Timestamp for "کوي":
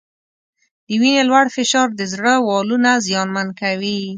3.61-3.97